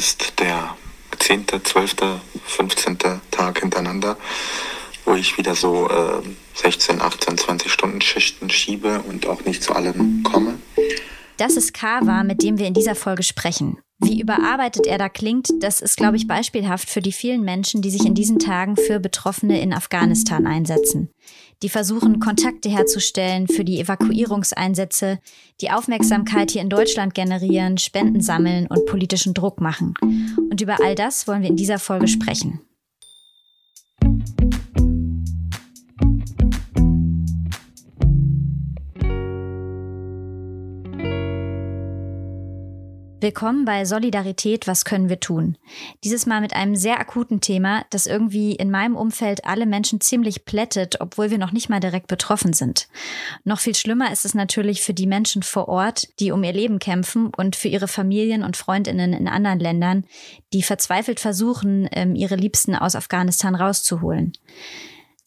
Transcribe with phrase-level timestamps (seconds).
[0.00, 0.76] ist der
[1.18, 1.94] 10., 12.,
[2.46, 2.98] 15.
[3.30, 4.16] Tag hintereinander,
[5.04, 6.22] wo ich wieder so äh,
[6.54, 10.54] 16, 18, 20 Stunden Schichten schiebe und auch nicht zu allem komme.
[11.36, 13.76] Das ist Kawa, mit dem wir in dieser Folge sprechen.
[13.98, 17.90] Wie überarbeitet er da klingt, das ist, glaube ich, beispielhaft für die vielen Menschen, die
[17.90, 21.10] sich in diesen Tagen für Betroffene in Afghanistan einsetzen.
[21.62, 25.18] Die versuchen, Kontakte herzustellen für die Evakuierungseinsätze,
[25.60, 29.92] die Aufmerksamkeit hier in Deutschland generieren, Spenden sammeln und politischen Druck machen.
[30.02, 32.60] Und über all das wollen wir in dieser Folge sprechen.
[43.22, 45.58] Willkommen bei Solidarität, was können wir tun?
[46.04, 50.46] Dieses Mal mit einem sehr akuten Thema, das irgendwie in meinem Umfeld alle Menschen ziemlich
[50.46, 52.88] plättet, obwohl wir noch nicht mal direkt betroffen sind.
[53.44, 56.78] Noch viel schlimmer ist es natürlich für die Menschen vor Ort, die um ihr Leben
[56.78, 60.04] kämpfen und für ihre Familien und Freundinnen in anderen Ländern,
[60.54, 64.32] die verzweifelt versuchen, ähm, ihre Liebsten aus Afghanistan rauszuholen.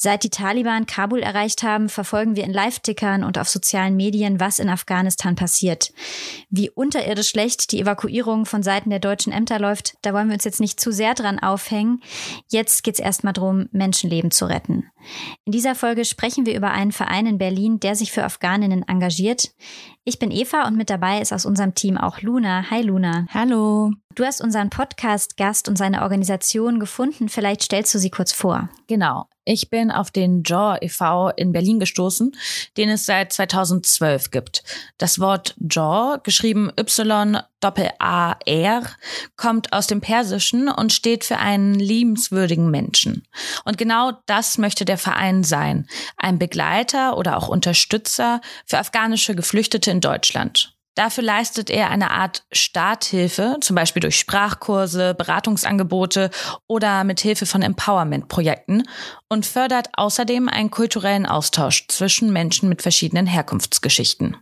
[0.03, 4.59] Seit die Taliban Kabul erreicht haben, verfolgen wir in Live-Tickern und auf sozialen Medien, was
[4.59, 5.93] in Afghanistan passiert.
[6.49, 10.43] Wie unterirdisch schlecht die Evakuierung von Seiten der deutschen Ämter läuft, da wollen wir uns
[10.43, 12.01] jetzt nicht zu sehr dran aufhängen.
[12.51, 14.91] Jetzt geht's erstmal darum, Menschenleben zu retten.
[15.45, 19.51] In dieser Folge sprechen wir über einen Verein in Berlin, der sich für Afghaninnen engagiert.
[20.05, 22.69] Ich bin Eva und mit dabei ist aus unserem Team auch Luna.
[22.69, 23.25] Hi Luna.
[23.33, 23.93] Hallo.
[24.15, 27.29] Du hast unseren Podcast-Gast und seine Organisation gefunden.
[27.29, 28.69] Vielleicht stellst du sie kurz vor.
[28.87, 29.29] Genau.
[29.45, 31.29] Ich bin auf den Jaw e.V.
[31.29, 32.35] in Berlin gestoßen,
[32.75, 34.65] den es seit 2012 gibt.
[34.97, 36.69] Das Wort Jaw, geschrieben
[37.63, 38.83] Y-A-R,
[39.35, 43.27] kommt aus dem Persischen und steht für einen liebenswürdigen Menschen.
[43.65, 45.87] Und genau das möchte der Verein sein.
[46.17, 50.73] Ein Begleiter oder auch Unterstützer für afghanische Geflüchtete in Deutschland.
[50.95, 56.29] Dafür leistet er eine Art Starthilfe, zum Beispiel durch Sprachkurse, Beratungsangebote
[56.67, 58.83] oder mit Hilfe von Empowerment-Projekten
[59.27, 64.37] und fördert außerdem einen kulturellen Austausch zwischen Menschen mit verschiedenen Herkunftsgeschichten.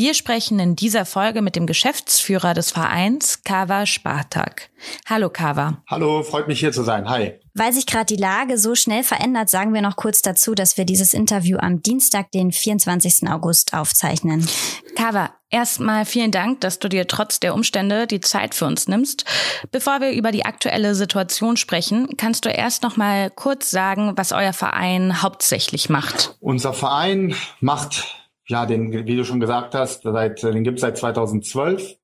[0.00, 4.70] Wir sprechen in dieser Folge mit dem Geschäftsführer des Vereins, Kava Spartak.
[5.04, 5.82] Hallo Kava.
[5.86, 7.10] Hallo, freut mich hier zu sein.
[7.10, 7.34] Hi.
[7.52, 10.86] Weil sich gerade die Lage so schnell verändert, sagen wir noch kurz dazu, dass wir
[10.86, 13.28] dieses Interview am Dienstag, den 24.
[13.28, 14.48] August aufzeichnen.
[14.96, 19.26] Kava, erstmal vielen Dank, dass du dir trotz der Umstände die Zeit für uns nimmst.
[19.70, 24.32] Bevor wir über die aktuelle Situation sprechen, kannst du erst noch mal kurz sagen, was
[24.32, 26.36] euer Verein hauptsächlich macht.
[26.40, 28.19] Unser Verein macht
[28.50, 31.96] ja, den, wie du schon gesagt hast, seit, den gibt es seit 2012.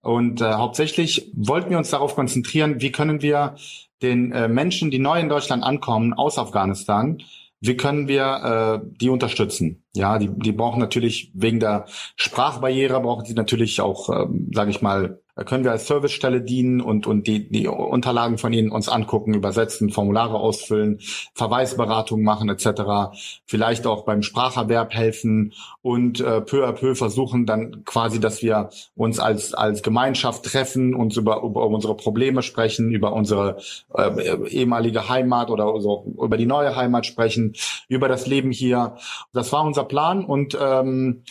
[0.00, 3.54] Und äh, hauptsächlich wollten wir uns darauf konzentrieren, wie können wir
[4.00, 7.22] den äh, Menschen, die neu in Deutschland ankommen aus Afghanistan,
[7.60, 9.84] wie können wir äh, die unterstützen?
[9.94, 11.84] Ja, die, die brauchen natürlich wegen der
[12.16, 17.06] Sprachbarriere brauchen sie natürlich auch, ähm, sage ich mal, können wir als Servicestelle dienen und,
[17.06, 21.00] und die, die Unterlagen von ihnen uns angucken, übersetzen, Formulare ausfüllen,
[21.34, 23.14] Verweisberatung machen etc.
[23.44, 28.70] Vielleicht auch beim Spracherwerb helfen und äh, peu à peu versuchen dann quasi, dass wir
[28.94, 33.58] uns als, als Gemeinschaft treffen, uns über, über unsere Probleme sprechen, über unsere
[33.94, 37.54] äh, ehemalige Heimat oder so, über die neue Heimat sprechen,
[37.88, 38.96] über das Leben hier.
[39.32, 41.22] Das war unser Plan und ähm,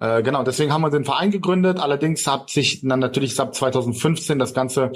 [0.00, 1.78] äh, genau, deswegen haben wir den Verein gegründet.
[1.78, 4.92] Allerdings hat sich dann natürlich ab 2015 das Ganze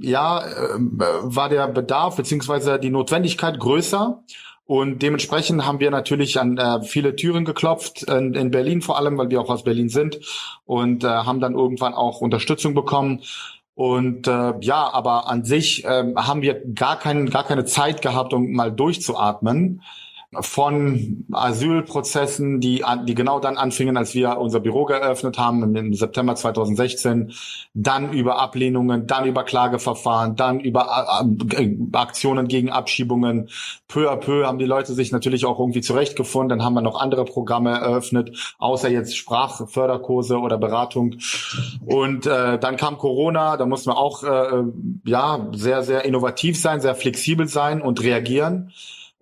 [0.00, 4.22] ja, äh, war der Bedarf beziehungsweise die Notwendigkeit größer.
[4.66, 9.18] Und dementsprechend haben wir natürlich an äh, viele Türen geklopft, in, in, Berlin vor allem,
[9.18, 10.20] weil wir auch aus Berlin sind
[10.64, 13.20] und äh, haben dann irgendwann auch Unterstützung bekommen.
[13.74, 18.32] Und äh, ja, aber an sich äh, haben wir gar, kein, gar keine Zeit gehabt,
[18.32, 19.82] um mal durchzuatmen
[20.40, 26.34] von Asylprozessen, die, die genau dann anfingen, als wir unser Büro geöffnet haben im September
[26.34, 27.32] 2016,
[27.74, 31.24] dann über Ablehnungen, dann über Klageverfahren, dann über
[31.56, 33.48] äh, äh, Aktionen gegen Abschiebungen.
[33.88, 36.58] Peu à peu haben die Leute sich natürlich auch irgendwie zurechtgefunden.
[36.58, 41.16] Dann haben wir noch andere Programme eröffnet, außer jetzt Sprachförderkurse oder Beratung.
[41.84, 44.64] Und äh, dann kam Corona, da mussten wir auch äh,
[45.04, 48.72] ja sehr, sehr innovativ sein, sehr flexibel sein und reagieren.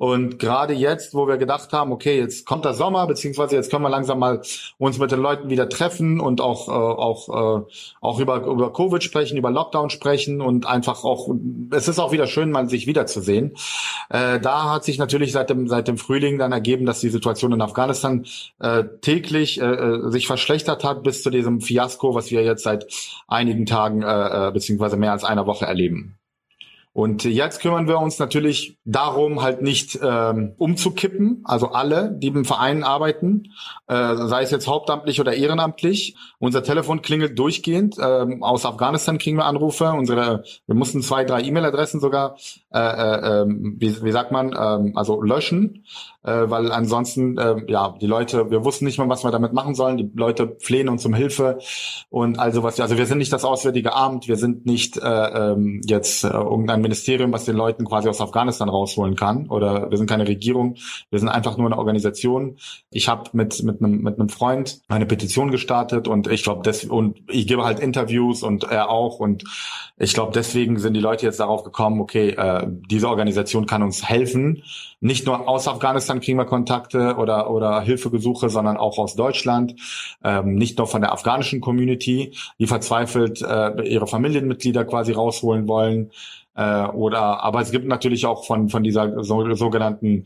[0.02, 3.84] Und gerade jetzt, wo wir gedacht haben, okay, jetzt kommt der Sommer, beziehungsweise jetzt können
[3.84, 4.42] wir langsam mal
[4.76, 7.64] uns mit den Leuten wieder treffen und auch äh, auch äh,
[8.00, 11.28] auch über über Covid sprechen, über Lockdown sprechen und einfach auch
[11.70, 13.54] es ist auch wieder schön, mal sich wiederzusehen.
[14.10, 17.52] Äh, da hat sich natürlich seit dem seit dem Frühling dann ergeben, dass die Situation
[17.52, 18.26] in Afghanistan
[18.58, 22.88] äh, täglich äh, äh sich verschlechtert hat bis zu diesem Fiasko, was wir jetzt seit
[23.28, 26.18] einigen Tagen äh, äh beziehungsweise mehr als einer Woche erleben.
[26.94, 32.44] Und jetzt kümmern wir uns natürlich darum, halt nicht ähm, umzukippen, also alle, die im
[32.44, 33.44] Verein arbeiten,
[33.86, 36.16] äh, sei es jetzt hauptamtlich oder ehrenamtlich.
[36.38, 37.96] Unser Telefon klingelt durchgehend.
[37.98, 39.90] Ähm, aus Afghanistan kriegen wir Anrufe.
[39.92, 42.36] Unsere, wir mussten zwei, drei E-Mail-Adressen sogar,
[42.70, 45.84] äh, äh, ähm, wie, wie sagt man, äh, also löschen,
[46.24, 49.74] äh, weil ansonsten, äh, ja, die Leute, wir wussten nicht mal, was wir damit machen
[49.74, 49.96] sollen.
[49.96, 51.58] Die Leute flehen uns um Hilfe
[52.10, 52.78] und also was.
[52.80, 56.81] Also wir sind nicht das Auswärtige Amt, wir sind nicht äh, ähm, jetzt äh, irgendein
[56.82, 60.76] Ministerium, was den Leuten quasi aus Afghanistan rausholen kann, oder wir sind keine Regierung.
[61.10, 62.58] Wir sind einfach nur eine Organisation.
[62.90, 66.84] Ich habe mit mit einem mit einem Freund eine Petition gestartet und ich glaube, das
[66.84, 69.44] und ich gebe halt Interviews und er auch und
[69.96, 74.08] ich glaube, deswegen sind die Leute jetzt darauf gekommen, okay, äh, diese Organisation kann uns
[74.08, 74.62] helfen.
[75.00, 79.74] Nicht nur aus Afghanistan kriegen wir Kontakte oder, oder Hilfegesuche, sondern auch aus Deutschland.
[80.22, 86.10] Ähm, nicht nur von der afghanischen Community, die verzweifelt äh, ihre Familienmitglieder quasi rausholen wollen.
[86.54, 90.24] Äh, oder aber es gibt natürlich auch von von dieser so, sogenannten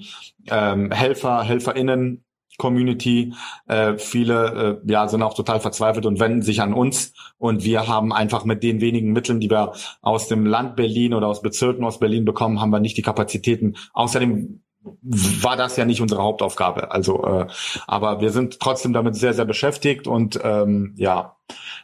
[0.51, 2.25] ähm, Helfer Helferinnen
[2.59, 3.35] Community.
[3.67, 7.13] Äh, viele äh, ja, sind auch total verzweifelt und wenden sich an uns.
[7.39, 11.29] Und wir haben einfach mit den wenigen Mitteln, die wir aus dem Land Berlin oder
[11.29, 13.77] aus Bezirken aus Berlin bekommen, haben wir nicht die Kapazitäten.
[13.93, 14.63] Außerdem
[15.03, 16.93] war das ja nicht unsere Hauptaufgabe.
[16.93, 17.47] Also, äh,
[17.87, 21.37] aber wir sind trotzdem damit sehr, sehr beschäftigt und ähm, ja,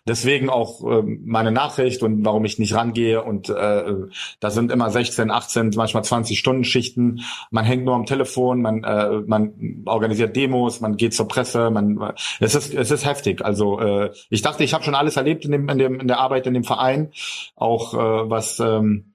[0.06, 3.94] deswegen auch äh, meine Nachricht und warum ich nicht rangehe und äh,
[4.40, 7.20] da sind immer 16, 18, manchmal 20 Stunden Schichten.
[7.50, 12.12] Man hängt nur am Telefon, man äh, man organisiert Demos, man geht zur Presse, man
[12.40, 13.44] es ist es ist heftig.
[13.44, 16.18] Also äh, ich dachte, ich habe schon alles erlebt in dem in dem in der
[16.18, 17.12] Arbeit in dem Verein,
[17.56, 19.11] auch äh, was ähm,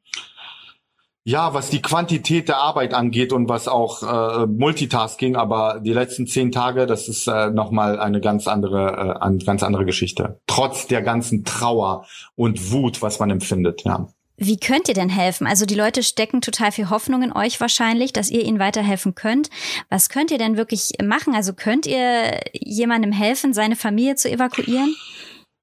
[1.27, 6.25] ja, was die Quantität der Arbeit angeht und was auch äh, Multitasking, aber die letzten
[6.25, 10.39] zehn Tage, das ist äh, nochmal eine ganz andere, äh, eine ganz andere Geschichte.
[10.47, 12.06] Trotz der ganzen Trauer
[12.38, 14.07] und Wut, was man empfindet, ja.
[14.38, 15.47] Wie könnt ihr denn helfen?
[15.47, 19.50] Also die Leute stecken total viel Hoffnung in euch wahrscheinlich, dass ihr ihnen weiterhelfen könnt.
[19.89, 21.35] Was könnt ihr denn wirklich machen?
[21.35, 24.95] Also könnt ihr jemandem helfen, seine Familie zu evakuieren?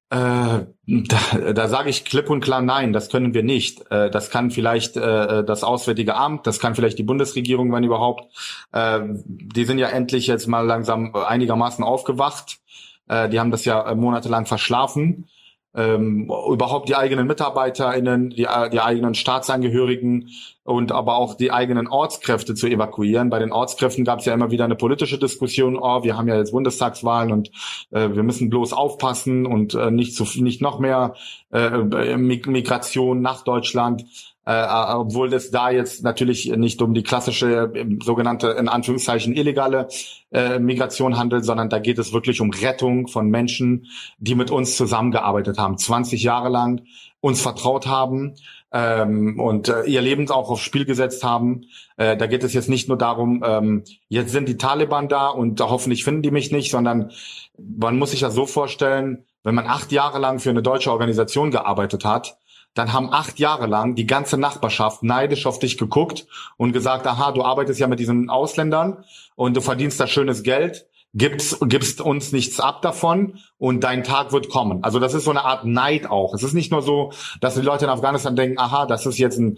[0.09, 3.89] Äh, da, da sage ich klipp und klar nein, das können wir nicht.
[3.91, 8.25] Äh, das kann vielleicht äh, das Auswärtige Amt, das kann vielleicht die Bundesregierung, wenn überhaupt.
[8.71, 12.59] Äh, die sind ja endlich jetzt mal langsam einigermaßen aufgewacht.
[13.07, 15.27] Äh, die haben das ja monatelang verschlafen
[15.75, 20.29] ähm, überhaupt die eigenen MitarbeiterInnen, die, die eigenen Staatsangehörigen
[20.63, 23.29] und aber auch die eigenen Ortskräfte zu evakuieren.
[23.29, 26.37] Bei den Ortskräften gab es ja immer wieder eine politische Diskussion, oh, wir haben ja
[26.37, 27.51] jetzt Bundestagswahlen und
[27.91, 31.15] äh, wir müssen bloß aufpassen und äh, nicht, zu, nicht noch mehr
[31.51, 34.05] äh, Migration nach Deutschland
[34.45, 39.87] äh, obwohl es da jetzt natürlich nicht um die klassische äh, sogenannte in Anführungszeichen illegale
[40.31, 43.87] äh, Migration handelt, sondern da geht es wirklich um Rettung von Menschen,
[44.19, 46.81] die mit uns zusammengearbeitet haben, 20 Jahre lang
[47.21, 48.35] uns vertraut haben
[48.71, 51.63] ähm, und äh, ihr Leben auch aufs Spiel gesetzt haben.
[51.97, 55.59] Äh, da geht es jetzt nicht nur darum, ähm, jetzt sind die Taliban da und
[55.59, 57.11] hoffentlich finden die mich nicht, sondern
[57.57, 61.51] man muss sich das so vorstellen, wenn man acht Jahre lang für eine deutsche Organisation
[61.51, 62.37] gearbeitet hat,
[62.75, 66.27] dann haben acht Jahre lang die ganze Nachbarschaft neidisch auf dich geguckt
[66.57, 69.03] und gesagt, aha, du arbeitest ja mit diesen Ausländern
[69.35, 74.33] und du verdienst da schönes Geld, gibst, gibst uns nichts ab davon und dein Tag
[74.33, 74.83] wird kommen.
[74.83, 76.33] Also das ist so eine Art Neid auch.
[76.33, 79.39] Es ist nicht nur so, dass die Leute in Afghanistan denken, aha, das ist jetzt
[79.39, 79.57] ein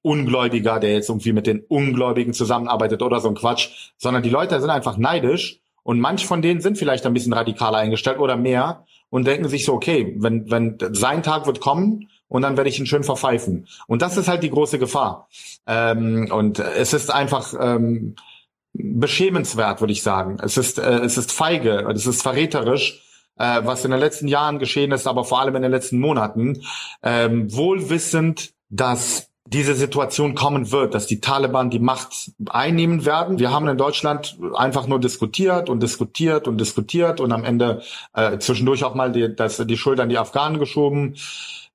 [0.00, 4.58] Ungläubiger, der jetzt irgendwie mit den Ungläubigen zusammenarbeitet oder so ein Quatsch, sondern die Leute
[4.60, 8.84] sind einfach neidisch und manch von denen sind vielleicht ein bisschen radikaler eingestellt oder mehr
[9.10, 12.80] und denken sich so, okay, wenn, wenn sein Tag wird kommen, und dann werde ich
[12.80, 13.68] ihn schön verpfeifen.
[13.86, 15.28] Und das ist halt die große Gefahr.
[15.68, 18.16] Ähm, und es ist einfach ähm,
[18.72, 20.38] beschämenswert, würde ich sagen.
[20.42, 23.04] Es ist, äh, es ist feige, es ist verräterisch,
[23.38, 26.60] äh, was in den letzten Jahren geschehen ist, aber vor allem in den letzten Monaten,
[27.04, 33.38] ähm, wohlwissend, dass diese Situation kommen wird, dass die Taliban die Macht einnehmen werden.
[33.38, 37.82] Wir haben in Deutschland einfach nur diskutiert und diskutiert und diskutiert und am Ende
[38.14, 41.16] äh, zwischendurch auch mal die, das, die Schuld an die Afghanen geschoben.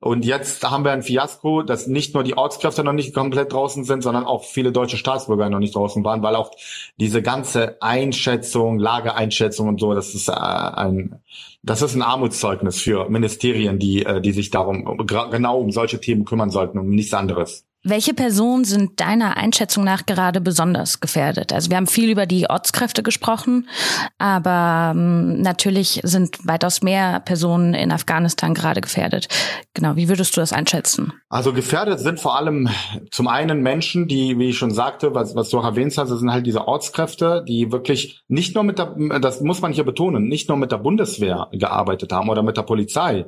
[0.02, 3.84] Und jetzt haben wir ein Fiasko, dass nicht nur die Ortskräfte noch nicht komplett draußen
[3.84, 6.52] sind, sondern auch viele deutsche Staatsbürger noch nicht draußen waren, weil auch
[6.98, 11.20] diese ganze Einschätzung, Lageeinschätzung und so, das ist äh, ein,
[11.62, 16.26] das ist ein Armutszeugnis für Ministerien, die, äh, die sich darum genau um solche Themen
[16.26, 17.69] kümmern sollten und nichts anderes.
[17.84, 21.54] Welche Personen sind deiner Einschätzung nach gerade besonders gefährdet?
[21.54, 23.70] Also wir haben viel über die Ortskräfte gesprochen,
[24.18, 29.30] aber ähm, natürlich sind weitaus mehr Personen in Afghanistan gerade gefährdet.
[29.74, 31.14] Genau, wie würdest du das einschätzen?
[31.30, 32.68] Also gefährdet sind vor allem
[33.12, 36.34] zum einen Menschen, die, wie ich schon sagte, was, was du auch erwähnt hast, sind
[36.34, 40.50] halt diese Ortskräfte, die wirklich nicht nur mit der, das muss man hier betonen, nicht
[40.50, 43.26] nur mit der Bundeswehr gearbeitet haben oder mit der Polizei,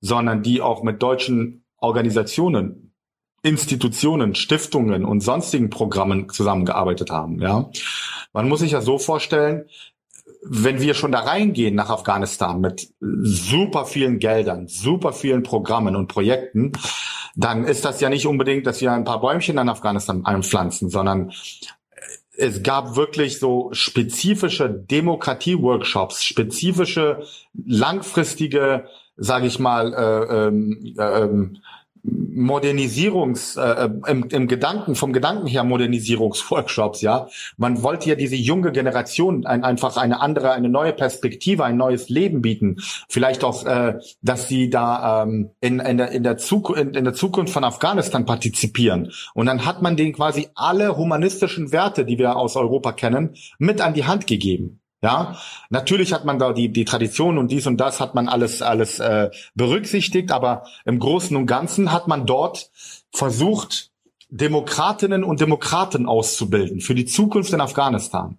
[0.00, 2.86] sondern die auch mit deutschen Organisationen
[3.46, 7.40] Institutionen, Stiftungen und sonstigen Programmen zusammengearbeitet haben.
[7.40, 7.70] Ja,
[8.32, 9.66] man muss sich ja so vorstellen,
[10.42, 16.08] wenn wir schon da reingehen nach Afghanistan mit super vielen Geldern, super vielen Programmen und
[16.08, 16.72] Projekten,
[17.36, 21.32] dann ist das ja nicht unbedingt, dass wir ein paar Bäumchen in Afghanistan einpflanzen, sondern
[22.36, 27.22] es gab wirklich so spezifische Demokratie-Workshops, spezifische
[27.64, 31.60] langfristige, sage ich mal, äh, ähm, äh,
[32.06, 37.28] Modernisierungs, äh, im, im Gedanken, vom Gedanken her Modernisierungsworkshops, ja.
[37.56, 42.08] Man wollte ja diese junge Generation ein, einfach eine andere, eine neue Perspektive, ein neues
[42.08, 42.76] Leben bieten.
[43.08, 46.36] Vielleicht auch, äh, dass sie da ähm, in, in, der, in, der
[46.76, 49.12] in, in der Zukunft von Afghanistan partizipieren.
[49.34, 53.80] Und dann hat man denen quasi alle humanistischen Werte, die wir aus Europa kennen, mit
[53.80, 54.80] an die Hand gegeben.
[55.06, 55.36] Ja,
[55.70, 58.98] natürlich hat man da die, die Tradition und dies und das hat man alles, alles
[58.98, 62.72] äh, berücksichtigt, aber im Großen und Ganzen hat man dort
[63.12, 63.92] versucht,
[64.30, 68.38] Demokratinnen und Demokraten auszubilden für die Zukunft in Afghanistan.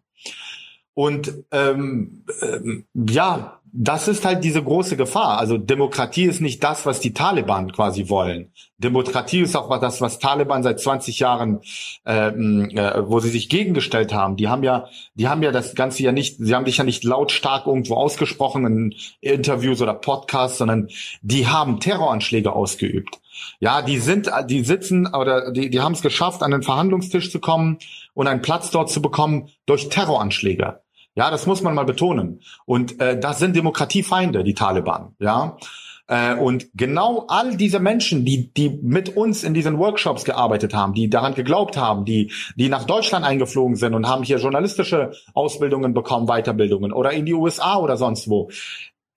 [0.93, 5.37] Und ähm, ähm, ja, das ist halt diese große Gefahr.
[5.37, 8.51] Also Demokratie ist nicht das, was die Taliban quasi wollen.
[8.77, 11.61] Demokratie ist auch das, was Taliban seit 20 Jahren,
[12.05, 14.35] ähm, äh, wo sie sich gegengestellt haben.
[14.35, 17.03] Die haben ja, die haben ja das Ganze ja nicht, sie haben sich ja nicht
[17.03, 20.89] lautstark irgendwo ausgesprochen in Interviews oder Podcasts, sondern
[21.21, 23.19] die haben Terroranschläge ausgeübt.
[23.59, 27.39] Ja, die sind, die sitzen oder die, die haben es geschafft, an den Verhandlungstisch zu
[27.39, 27.77] kommen
[28.13, 30.79] und einen Platz dort zu bekommen durch Terroranschläge.
[31.17, 32.41] Ja, das muss man mal betonen.
[32.65, 35.15] Und äh, das sind Demokratiefeinde, die Taliban.
[35.17, 35.57] Ja.
[36.07, 40.93] Äh, und genau all diese Menschen, die, die mit uns in diesen Workshops gearbeitet haben,
[40.93, 45.95] die daran geglaubt haben, die, die nach Deutschland eingeflogen sind und haben hier journalistische Ausbildungen
[45.95, 48.51] bekommen, Weiterbildungen oder in die USA oder sonst wo,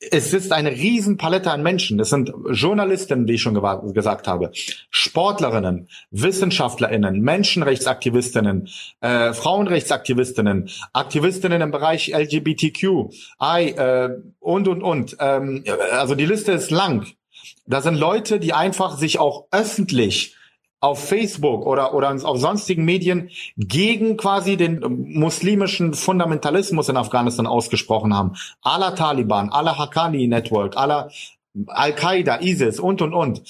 [0.00, 1.98] es ist eine Riesenpalette an Menschen.
[1.98, 3.60] Das sind Journalisten, wie ich schon
[3.92, 4.50] gesagt habe,
[4.90, 8.68] Sportlerinnen, Wissenschaftlerinnen, Menschenrechtsaktivistinnen,
[9.00, 15.16] äh, Frauenrechtsaktivistinnen, Aktivistinnen im Bereich LGBTQ, I, äh, und, und, und.
[15.20, 17.06] Ähm, also die Liste ist lang.
[17.66, 20.34] Da sind Leute, die einfach sich auch öffentlich
[20.80, 24.80] auf Facebook oder, oder auf sonstigen Medien gegen quasi den
[25.12, 28.32] muslimischen Fundamentalismus in Afghanistan ausgesprochen haben.
[28.62, 31.10] Aller Taliban, aller Haqqani Network, aller
[31.66, 33.42] Al-Qaida, ISIS und, und, und.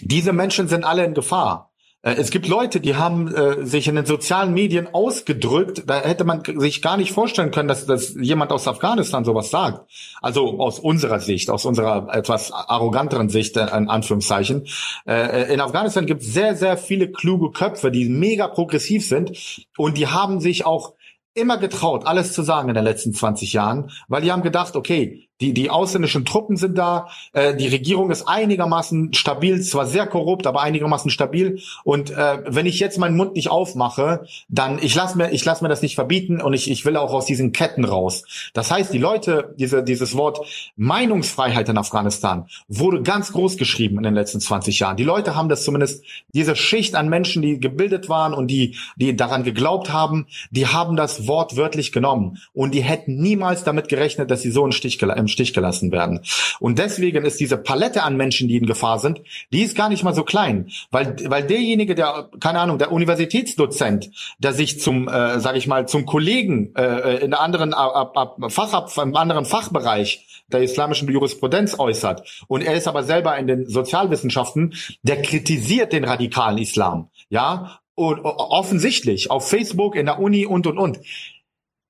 [0.00, 1.70] Diese Menschen sind alle in Gefahr.
[2.04, 5.84] Äh, es gibt Leute, die haben äh, sich in den sozialen Medien ausgedrückt.
[5.86, 9.90] Da hätte man sich gar nicht vorstellen können, dass, dass jemand aus Afghanistan sowas sagt.
[10.20, 14.66] Also aus unserer Sicht, aus unserer etwas arroganteren Sicht, äh, in Anführungszeichen.
[15.06, 19.96] Äh, in Afghanistan gibt es sehr, sehr viele kluge Köpfe, die mega progressiv sind und
[19.96, 20.92] die haben sich auch
[21.34, 25.28] immer getraut, alles zu sagen in den letzten 20 Jahren, weil die haben gedacht, okay,
[25.40, 30.46] die, die ausländischen Truppen sind da, äh, die Regierung ist einigermaßen stabil, zwar sehr korrupt,
[30.46, 31.60] aber einigermaßen stabil.
[31.82, 35.60] Und äh, wenn ich jetzt meinen Mund nicht aufmache, dann ich lasse mir, ich lass
[35.60, 38.24] mir das nicht verbieten und ich, ich will auch aus diesen Ketten raus.
[38.52, 44.04] Das heißt, die Leute, diese, dieses Wort Meinungsfreiheit in Afghanistan wurde ganz groß geschrieben in
[44.04, 44.96] den letzten 20 Jahren.
[44.96, 49.16] Die Leute haben das zumindest, diese Schicht an Menschen, die gebildet waren und die, die
[49.16, 52.38] daran geglaubt haben, die haben das Wort wörtlich genommen.
[52.52, 56.20] Und die hätten niemals damit gerechnet, dass sie so einen Stich im Stich gelassen werden.
[56.60, 59.20] Und deswegen ist diese Palette an Menschen, die in Gefahr sind,
[59.52, 64.10] die ist gar nicht mal so klein, weil weil derjenige, der keine Ahnung, der Universitätsdozent,
[64.38, 68.36] der sich zum, äh, sage ich mal, zum Kollegen äh, in einer anderen ab, ab,
[68.48, 73.68] Fach, im anderen Fachbereich der islamischen Jurisprudenz äußert und er ist aber selber in den
[73.68, 80.66] Sozialwissenschaften, der kritisiert den radikalen Islam, ja, und offensichtlich auf Facebook, in der Uni und
[80.66, 80.98] und und.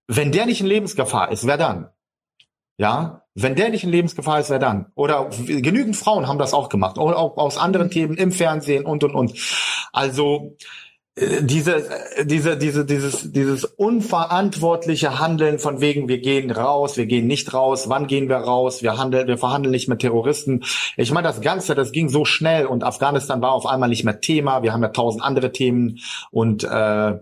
[0.06, 1.88] Wenn der nicht in Lebensgefahr ist, wer dann?
[2.76, 4.86] Ja, wenn der nicht in Lebensgefahr ist, wer dann?
[4.94, 9.14] Oder genügend Frauen haben das auch gemacht, auch aus anderen Themen im Fernsehen und und
[9.14, 9.34] und.
[9.92, 10.56] Also
[11.16, 11.88] diese,
[12.24, 17.88] diese, diese, dieses, dieses unverantwortliche Handeln von wegen, wir gehen raus, wir gehen nicht raus,
[17.88, 20.64] wann gehen wir raus, wir handeln, wir verhandeln nicht mit Terroristen.
[20.96, 24.20] Ich meine, das Ganze, das ging so schnell und Afghanistan war auf einmal nicht mehr
[24.20, 24.64] Thema.
[24.64, 26.00] Wir haben ja tausend andere Themen
[26.32, 27.20] und äh, äh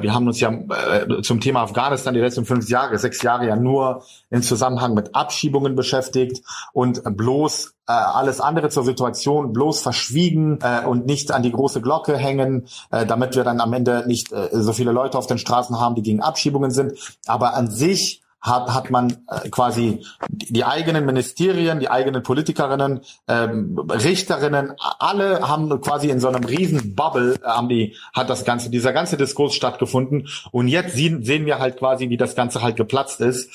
[0.00, 3.56] wir haben uns ja äh, zum Thema Afghanistan die letzten fünf Jahre, sechs Jahre ja
[3.56, 10.58] nur in Zusammenhang mit Abschiebungen beschäftigt und bloß äh, alles andere zur Situation bloß verschwiegen
[10.62, 14.32] äh, und nicht an die große Glocke hängen, äh, damit wir dann am Ende nicht
[14.32, 16.92] äh, so viele Leute auf den Straßen haben, die gegen Abschiebungen sind.
[17.26, 23.78] Aber an sich hat, hat man äh, quasi die eigenen Ministerien, die eigenen Politikerinnen, ähm,
[23.78, 28.68] Richterinnen, alle haben quasi in so einem riesen Bubble, äh, haben die, hat das ganze,
[28.68, 30.28] dieser ganze Diskurs stattgefunden.
[30.52, 33.50] Und jetzt sehen, sehen wir halt quasi, wie das Ganze halt geplatzt ist.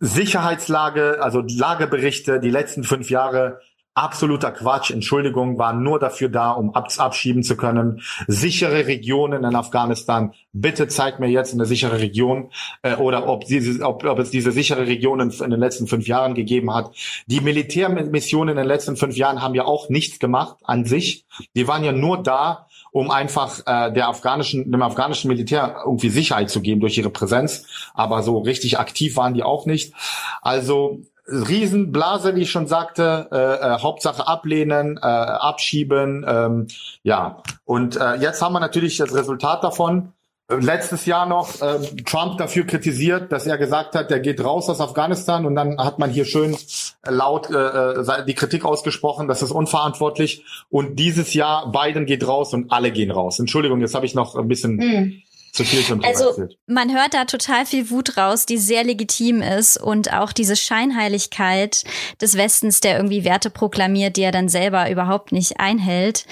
[0.00, 3.60] Sicherheitslage, also Lageberichte, die letzten fünf Jahre
[3.96, 4.90] absoluter Quatsch.
[4.90, 8.02] Entschuldigung, waren nur dafür da, um abschieben zu können.
[8.28, 10.34] Sichere Regionen in Afghanistan.
[10.52, 12.50] Bitte zeigt mir jetzt eine sichere Region
[12.82, 16.06] äh, oder ob, diese, ob, ob es diese sichere Region in, in den letzten fünf
[16.06, 16.90] Jahren gegeben hat.
[17.26, 21.24] Die Militärmissionen in den letzten fünf Jahren haben ja auch nichts gemacht an sich.
[21.54, 26.50] Die waren ja nur da, um einfach äh, der afghanischen, dem afghanischen Militär irgendwie Sicherheit
[26.50, 27.66] zu geben durch ihre Präsenz.
[27.94, 29.94] Aber so richtig aktiv waren die auch nicht.
[30.42, 36.66] Also Riesenblase, wie ich schon sagte, äh, äh, Hauptsache ablehnen, äh, abschieben, ähm,
[37.02, 37.42] ja.
[37.64, 40.12] Und äh, jetzt haben wir natürlich das Resultat davon.
[40.48, 44.80] Letztes Jahr noch äh, Trump dafür kritisiert, dass er gesagt hat, er geht raus aus
[44.80, 46.56] Afghanistan und dann hat man hier schön
[47.04, 50.44] laut äh, äh die Kritik ausgesprochen, das ist unverantwortlich.
[50.70, 53.40] Und dieses Jahr Biden geht raus und alle gehen raus.
[53.40, 55.22] Entschuldigung, jetzt habe ich noch ein bisschen hm
[55.56, 56.58] zu viel schon Also erzählt.
[56.66, 61.84] man hört da total viel Wut raus, die sehr legitim ist und auch diese Scheinheiligkeit
[62.20, 66.26] des Westens, der irgendwie Werte proklamiert, die er dann selber überhaupt nicht einhält.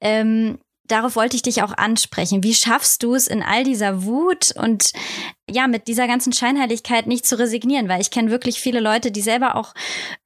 [0.00, 2.42] Ähm, darauf wollte ich dich auch ansprechen.
[2.42, 4.92] Wie schaffst du es in all dieser Wut und
[5.48, 7.88] ja, mit dieser ganzen Scheinheiligkeit nicht zu resignieren?
[7.88, 9.72] Weil ich kenne wirklich viele Leute, die selber auch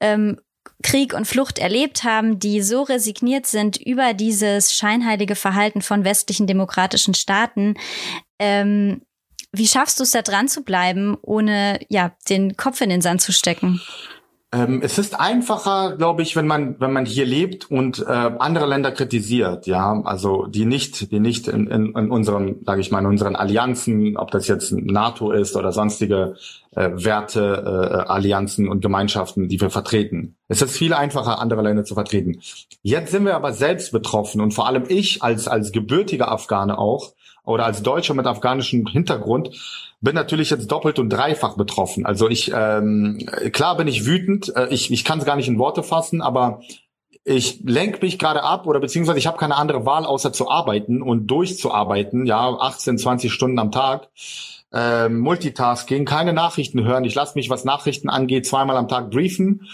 [0.01, 0.41] ähm,
[0.83, 6.47] Krieg und Flucht erlebt haben, die so resigniert sind über dieses scheinheilige Verhalten von westlichen
[6.47, 7.75] demokratischen Staaten,
[8.39, 9.03] ähm,
[9.53, 13.21] wie schaffst du es da dran zu bleiben, ohne ja den Kopf in den Sand
[13.21, 13.81] zu stecken?
[14.51, 18.65] Ähm, es ist einfacher, glaube ich, wenn man wenn man hier lebt und äh, andere
[18.65, 23.01] Länder kritisiert, ja, also die nicht die nicht in, in, in unseren, sage ich mal,
[23.01, 26.37] in unseren Allianzen, ob das jetzt NATO ist oder sonstige
[26.75, 30.37] äh, Werte, äh, Allianzen und Gemeinschaften, die wir vertreten.
[30.49, 32.41] Es ist viel einfacher, andere Länder zu vertreten.
[32.81, 37.13] Jetzt sind wir aber selbst betroffen und vor allem ich als als gebürtiger Afghane auch
[37.49, 39.51] oder als Deutscher mit afghanischem Hintergrund
[40.01, 42.07] bin natürlich jetzt doppelt und dreifach betroffen.
[42.07, 45.59] Also ich, ähm, klar bin ich wütend, äh, ich, ich kann es gar nicht in
[45.59, 46.61] Worte fassen, aber
[47.25, 51.03] ich lenke mich gerade ab oder beziehungsweise ich habe keine andere Wahl, außer zu arbeiten
[51.03, 54.09] und durchzuarbeiten, ja, 18, 20 Stunden am Tag.
[54.73, 57.05] Ähm, Multitasking, keine Nachrichten hören.
[57.05, 59.67] Ich lasse mich, was Nachrichten angeht, zweimal am Tag briefen.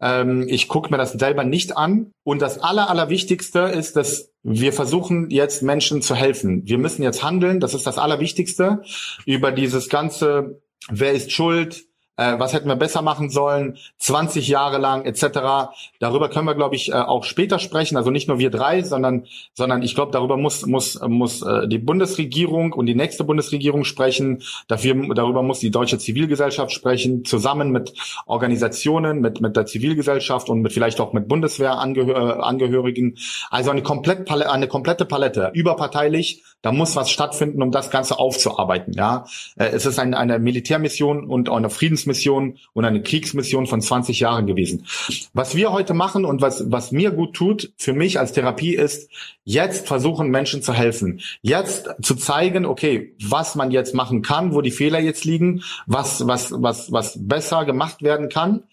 [0.00, 2.12] Ähm, ich gucke mir das selber nicht an.
[2.22, 6.66] Und das Aller, Allerwichtigste ist, dass wir versuchen jetzt Menschen zu helfen.
[6.66, 7.60] Wir müssen jetzt handeln.
[7.60, 8.82] Das ist das Allerwichtigste.
[9.24, 10.60] Über dieses ganze,
[10.90, 11.84] wer ist schuld,
[12.22, 15.72] äh, was hätten wir besser machen sollen, 20 Jahre lang etc.
[15.98, 17.96] Darüber können wir, glaube ich, äh, auch später sprechen.
[17.96, 21.78] Also nicht nur wir drei, sondern, sondern ich glaube, darüber muss, muss, muss äh, die
[21.78, 24.42] Bundesregierung und die nächste Bundesregierung sprechen.
[24.68, 27.92] Dafür, darüber muss die deutsche Zivilgesellschaft sprechen, zusammen mit
[28.26, 33.16] Organisationen, mit, mit der Zivilgesellschaft und mit vielleicht auch mit Bundeswehrangehörigen.
[33.50, 36.44] Also eine, komplett, eine komplette Palette, überparteilich.
[36.62, 38.92] Da muss was stattfinden, um das Ganze aufzuarbeiten.
[38.94, 39.24] Ja,
[39.56, 44.20] Es ist eine, eine Militärmission und auch eine Friedensmission Friedensmission und eine Kriegsmission von 20
[44.20, 44.86] Jahren gewesen.
[45.32, 49.10] Was wir heute machen und was, was mir gut tut, für mich als Therapie ist,
[49.44, 51.20] jetzt versuchen Menschen zu helfen.
[51.42, 56.26] Jetzt zu zeigen, okay, was man jetzt machen kann, wo die Fehler jetzt liegen, was,
[56.26, 58.64] was, was, was besser gemacht werden kann.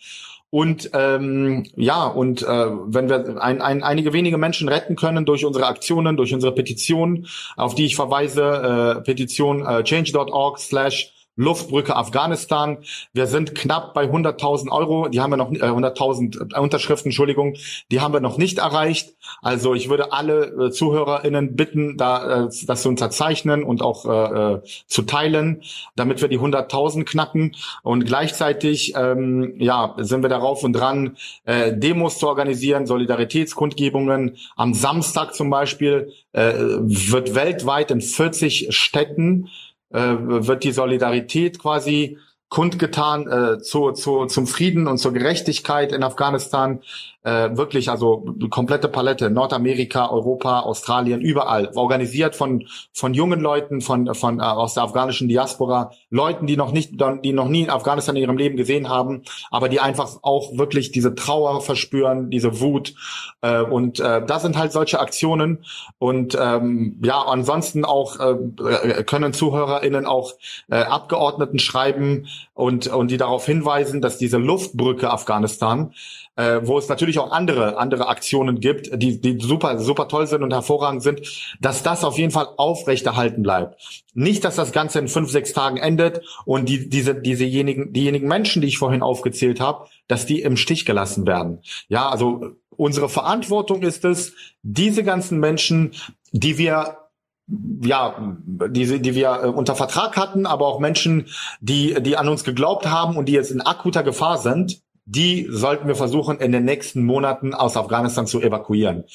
[0.51, 5.45] Und ähm, ja, und äh, wenn wir ein, ein, einige wenige Menschen retten können durch
[5.45, 11.95] unsere Aktionen, durch unsere Petition, auf die ich verweise, äh, Petition äh, change.org slash Luftbrücke
[11.95, 12.79] Afghanistan.
[13.13, 15.07] Wir sind knapp bei 100.000 Euro.
[15.07, 17.55] Die haben wir noch, äh, 100.000 äh, Unterschriften, Entschuldigung,
[17.91, 19.13] die haben wir noch nicht erreicht.
[19.41, 24.55] Also ich würde alle äh, ZuhörerInnen bitten, da äh, das zu unterzeichnen und auch äh,
[24.55, 25.61] äh zu teilen,
[25.95, 27.55] damit wir die 100.000 knacken.
[27.83, 34.35] Und gleichzeitig, ähm, ja, sind wir darauf und dran, äh, Demos zu organisieren, Solidaritätskundgebungen.
[34.57, 39.49] Am Samstag zum Beispiel äh, wird weltweit in 40 Städten
[39.91, 42.17] äh, wird die Solidarität quasi
[42.49, 46.81] kundgetan äh, zu, zu, zum Frieden und zur Gerechtigkeit in Afghanistan
[47.23, 54.13] äh, wirklich, also komplette Palette, Nordamerika, Europa, Australien, überall, organisiert von von jungen Leuten, von
[54.15, 58.15] von äh, aus der afghanischen Diaspora, Leuten, die noch nicht, die noch nie in Afghanistan
[58.15, 62.95] in ihrem Leben gesehen haben, aber die einfach auch wirklich diese Trauer verspüren, diese Wut.
[63.41, 65.65] Äh, und äh, das sind halt solche Aktionen.
[65.97, 70.33] Und ähm, ja, ansonsten auch äh, können ZuhörerInnen auch
[70.69, 75.93] äh, Abgeordneten schreiben und und die darauf hinweisen, dass diese Luftbrücke Afghanistan
[76.39, 80.41] äh, wo es natürlich auch andere andere Aktionen gibt, die die super super toll sind
[80.41, 81.21] und hervorragend sind,
[81.59, 84.05] dass das auf jeden Fall aufrechterhalten bleibt.
[84.13, 88.61] Nicht, dass das Ganze in fünf sechs Tagen endet und die diese diesejenigen diejenigen Menschen,
[88.61, 91.59] die ich vorhin aufgezählt habe, dass die im Stich gelassen werden.
[91.89, 95.91] Ja, also unsere Verantwortung ist es, diese ganzen Menschen,
[96.31, 96.99] die wir
[97.81, 101.25] ja, die, die wir äh, unter Vertrag hatten, aber auch Menschen,
[101.59, 105.87] die, die an uns geglaubt haben und die jetzt in akuter Gefahr sind, die sollten
[105.87, 109.05] wir versuchen, in den nächsten Monaten aus Afghanistan zu evakuieren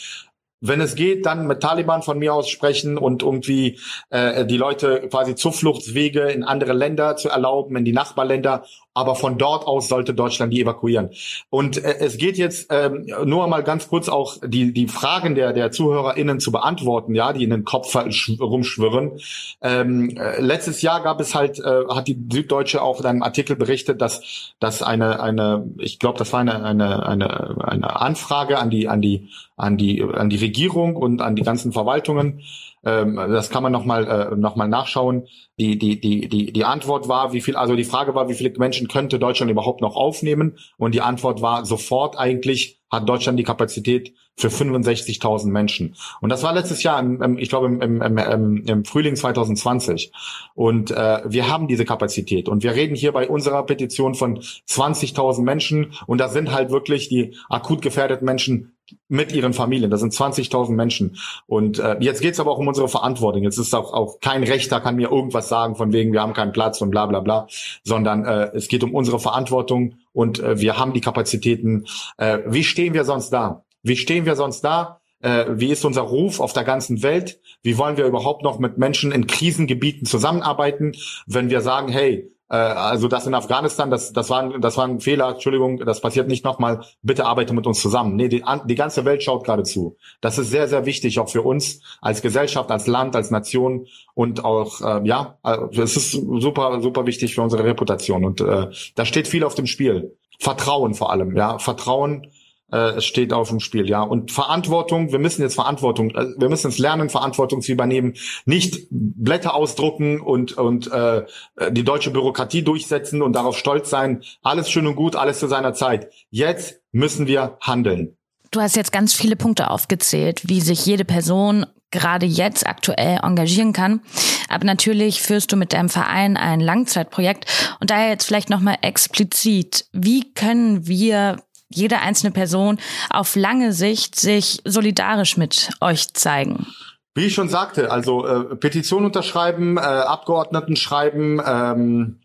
[0.67, 3.79] wenn es geht, dann mit Taliban von mir aus sprechen und irgendwie
[4.11, 9.39] äh, die Leute quasi Zufluchtswege in andere Länder zu erlauben, in die Nachbarländer aber von
[9.39, 11.11] dort aus sollte Deutschland die evakuieren.
[11.51, 15.53] Und äh, es geht jetzt ähm, nur mal ganz kurz auch die die Fragen der
[15.53, 19.19] der ZuhörerInnen zu beantworten, ja, die in den Kopf rumschwirren.
[19.61, 23.57] Ähm, äh, letztes Jahr gab es halt, äh, hat die Süddeutsche auch in einem Artikel
[23.57, 28.71] berichtet, dass dass eine eine, ich glaube, das war eine eine eine eine Anfrage an
[28.71, 32.41] die an die an die an die Regierung und an die ganzen Verwaltungen
[32.85, 35.27] ähm, das kann man nochmal äh, noch mal nachschauen.
[35.59, 38.53] Die, die, die, die, die Antwort war, wie viel, also die Frage war, wie viele
[38.59, 40.59] Menschen könnte Deutschland überhaupt noch aufnehmen?
[40.77, 45.97] Und die Antwort war sofort eigentlich hat Deutschland die Kapazität für 65.000 Menschen.
[46.21, 50.13] Und das war letztes Jahr, im, im, ich glaube im, im, im, im Frühling 2020.
[50.55, 52.49] Und äh, wir haben diese Kapazität.
[52.49, 55.93] Und wir reden hier bei unserer Petition von 20.000 Menschen.
[56.07, 58.74] Und da sind halt wirklich die akut gefährdeten Menschen
[59.09, 59.91] mit ihren Familien.
[59.91, 61.17] Das sind 20.000 Menschen.
[61.47, 63.43] Und äh, jetzt geht's aber auch um unsere Verantwortung.
[63.43, 66.53] Jetzt ist auch, auch kein Rechter kann mir irgendwas sagen von wegen, wir haben keinen
[66.53, 67.47] Platz und bla bla bla,
[67.83, 71.87] sondern äh, es geht um unsere Verantwortung und äh, wir haben die Kapazitäten.
[72.19, 73.65] Äh, wie stehen wir sonst da?
[73.83, 75.01] Wie stehen wir sonst da?
[75.21, 77.41] Äh, wie ist unser Ruf auf der ganzen Welt?
[77.63, 80.93] Wie wollen wir überhaupt noch mit Menschen in Krisengebieten zusammenarbeiten,
[81.27, 85.31] wenn wir sagen, hey, also das in Afghanistan, das, das, war, das war ein Fehler,
[85.31, 88.17] Entschuldigung, das passiert nicht nochmal, bitte arbeite mit uns zusammen.
[88.17, 89.97] Nee, die, die ganze Welt schaut gerade zu.
[90.21, 94.45] Das ist sehr, sehr wichtig, auch für uns als Gesellschaft, als Land, als Nation und
[94.45, 99.05] auch, äh, ja, also es ist super, super wichtig für unsere Reputation und äh, da
[99.05, 100.17] steht viel auf dem Spiel.
[100.39, 102.29] Vertrauen vor allem, ja, Vertrauen
[102.71, 104.03] äh, steht auf dem Spiel, ja.
[104.03, 108.15] Und Verantwortung, wir müssen jetzt Verantwortung, äh, wir müssen es lernen, Verantwortung zu übernehmen,
[108.47, 111.25] nicht Blätter ausdrucken und und äh,
[111.71, 114.23] die deutsche Bürokratie durchsetzen und darauf stolz sein.
[114.43, 116.11] Alles schön und gut, alles zu seiner Zeit.
[116.31, 118.17] Jetzt müssen wir handeln.
[118.51, 123.73] Du hast jetzt ganz viele Punkte aufgezählt, wie sich jede Person gerade jetzt aktuell engagieren
[123.73, 124.01] kann.
[124.49, 129.87] Aber natürlich führst du mit deinem Verein ein Langzeitprojekt und daher jetzt vielleicht nochmal explizit,
[129.93, 131.44] wie können wir
[131.75, 132.79] jede einzelne Person
[133.11, 136.67] auf lange Sicht sich solidarisch mit euch zeigen?
[137.15, 142.21] Wie ich schon sagte, also äh, Petition unterschreiben, äh, Abgeordneten schreiben, ähm,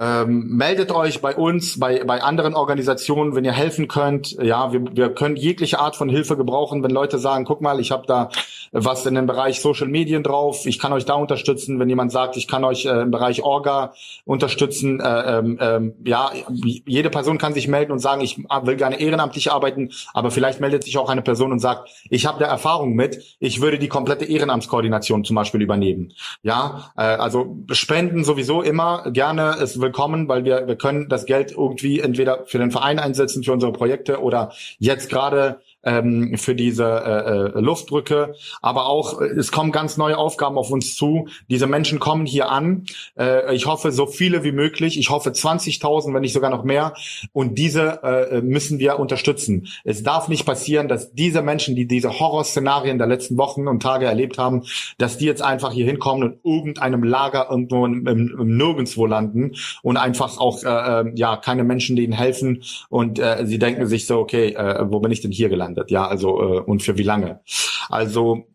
[0.00, 4.32] ähm, meldet euch bei uns, bei, bei anderen Organisationen, wenn ihr helfen könnt.
[4.42, 7.90] Ja, wir, wir können jegliche Art von Hilfe gebrauchen, wenn Leute sagen, guck mal, ich
[7.90, 8.30] habe da
[8.72, 11.78] was in dem Bereich Social Medien drauf, ich kann euch da unterstützen.
[11.78, 13.92] Wenn jemand sagt, ich kann euch äh, im Bereich Orga
[14.24, 19.00] unterstützen, äh, ähm, ähm, ja, jede Person kann sich melden und sagen, ich will gerne
[19.00, 22.94] ehrenamtlich arbeiten, aber vielleicht meldet sich auch eine Person und sagt, ich habe da Erfahrung
[22.94, 26.12] mit, ich würde die komplette Ehrenamtskoordination zum Beispiel übernehmen.
[26.42, 29.56] Ja, äh, also Spenden sowieso immer gerne.
[29.60, 33.42] Es will willkommen, weil wir, wir können das Geld irgendwie entweder für den Verein einsetzen,
[33.42, 38.34] für unsere Projekte oder jetzt gerade ähm, für diese äh, äh, Luftbrücke.
[38.60, 41.28] Aber auch, äh, es kommen ganz neue Aufgaben auf uns zu.
[41.48, 42.84] Diese Menschen kommen hier an.
[43.18, 44.98] Äh, ich hoffe, so viele wie möglich.
[44.98, 46.94] Ich hoffe 20.000, wenn nicht sogar noch mehr.
[47.32, 49.68] Und diese äh, müssen wir unterstützen.
[49.84, 54.06] Es darf nicht passieren, dass diese Menschen, die diese Horrorszenarien der letzten Wochen und Tage
[54.06, 54.62] erlebt haben,
[54.98, 59.52] dass die jetzt einfach hier hinkommen und irgendeinem Lager irgendwo im, im, im Nirgendwo landen
[59.82, 64.06] und einfach auch äh, äh, ja keine Menschen, denen helfen und äh, sie denken sich
[64.06, 65.69] so, okay, äh, wo bin ich denn hier gelandet?
[65.70, 65.90] Gelandet.
[65.90, 67.40] Ja, also äh, und für wie lange?
[67.88, 68.46] Also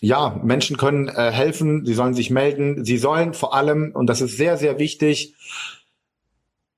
[0.00, 4.20] ja, Menschen können äh, helfen, sie sollen sich melden, sie sollen vor allem, und das
[4.20, 5.34] ist sehr, sehr wichtig,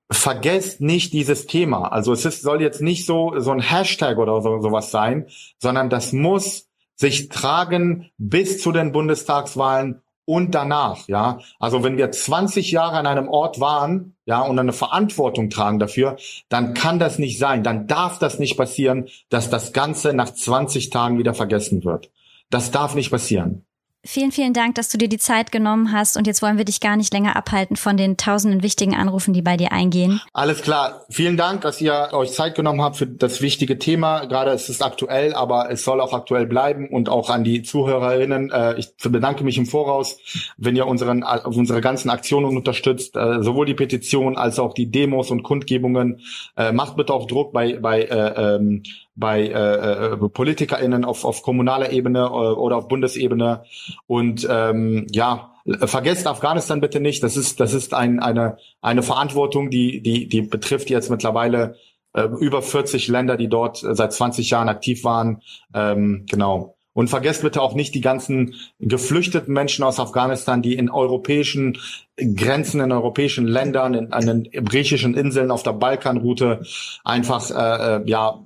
[0.09, 1.89] vergesst nicht dieses Thema.
[1.89, 5.27] Also es ist, soll jetzt nicht so, so ein Hashtag oder so, sowas sein,
[5.59, 11.39] sondern das muss sich tragen bis zu den Bundestagswahlen und danach, ja.
[11.59, 16.17] Also wenn wir 20 Jahre an einem Ort waren, ja, und eine Verantwortung tragen dafür,
[16.51, 20.91] dann kann das nicht sein, dann darf das nicht passieren, dass das Ganze nach 20
[20.91, 22.11] Tagen wieder vergessen wird.
[22.51, 23.65] Das darf nicht passieren.
[24.07, 26.17] Vielen, vielen Dank, dass du dir die Zeit genommen hast.
[26.17, 29.43] Und jetzt wollen wir dich gar nicht länger abhalten von den tausenden wichtigen Anrufen, die
[29.43, 30.21] bei dir eingehen.
[30.33, 31.05] Alles klar.
[31.11, 34.27] Vielen Dank, dass ihr euch Zeit genommen habt für das wichtige Thema.
[34.27, 36.89] Gerade ist es aktuell, aber es soll auch aktuell bleiben.
[36.89, 38.51] Und auch an die Zuhörerinnen.
[38.53, 40.19] Äh, ich bedanke mich im Voraus,
[40.57, 43.17] wenn ihr unseren, unsere ganzen Aktionen unterstützt.
[43.17, 46.21] Äh, sowohl die Petition als auch die Demos und Kundgebungen.
[46.57, 48.85] Äh, macht bitte auch Druck bei, bei ähm,
[49.17, 53.65] bei äh, äh, PolitikerInnen auf, auf kommunaler Ebene äh, oder auf Bundesebene.
[54.07, 57.23] Und ähm, ja, vergesst Afghanistan bitte nicht.
[57.23, 61.77] Das ist, das ist ein, eine, eine Verantwortung, die, die, die betrifft jetzt mittlerweile
[62.13, 65.43] äh, über 40 Länder, die dort seit 20 Jahren aktiv waren.
[65.75, 66.77] Ähm, genau.
[66.93, 71.77] Und vergesst bitte auch nicht die ganzen geflüchteten Menschen aus Afghanistan, die in europäischen
[72.17, 76.63] Grenzen, in europäischen Ländern, in, an den griechischen Inseln auf der Balkanroute
[77.05, 78.43] einfach äh, äh ja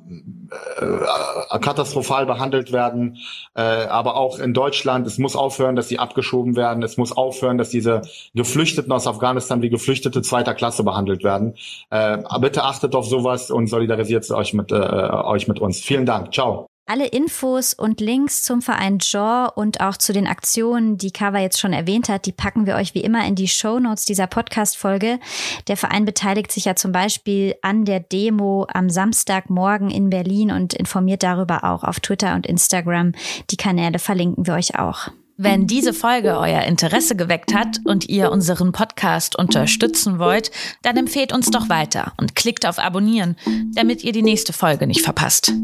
[0.50, 3.18] äh, katastrophal behandelt werden.
[3.54, 6.82] Äh, aber auch in Deutschland, es muss aufhören, dass sie abgeschoben werden.
[6.82, 8.02] Es muss aufhören, dass diese
[8.34, 11.54] Geflüchteten aus Afghanistan wie Geflüchtete zweiter Klasse behandelt werden.
[11.90, 15.80] Äh, bitte achtet auf sowas und solidarisiert euch mit, äh, euch mit uns.
[15.80, 16.32] Vielen Dank.
[16.32, 16.66] Ciao.
[16.86, 21.60] Alle Infos und Links zum Verein JAW und auch zu den Aktionen, die Kava jetzt
[21.60, 25.20] schon erwähnt hat, die packen wir euch wie immer in die Show Notes dieser Podcast-Folge.
[25.68, 30.74] Der Verein beteiligt sich ja zum Beispiel an der Demo am Samstagmorgen in Berlin und
[30.74, 33.12] informiert darüber auch auf Twitter und Instagram.
[33.50, 35.10] Die Kanäle verlinken wir euch auch.
[35.42, 40.50] Wenn diese Folge euer Interesse geweckt hat und ihr unseren Podcast unterstützen wollt,
[40.82, 43.36] dann empfehlt uns doch weiter und klickt auf Abonnieren,
[43.72, 45.54] damit ihr die nächste Folge nicht verpasst.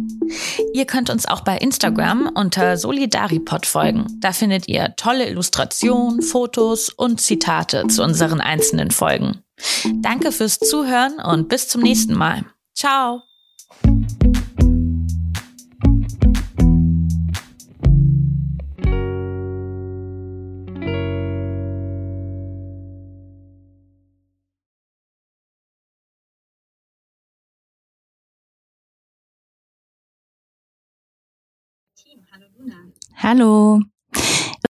[0.72, 4.06] Ihr könnt uns auch bei Instagram unter Solidaripod folgen.
[4.18, 9.42] Da findet ihr tolle Illustrationen, Fotos und Zitate zu unseren einzelnen Folgen.
[9.96, 12.46] Danke fürs Zuhören und bis zum nächsten Mal.
[12.74, 13.24] Ciao!
[33.18, 33.80] Hallo.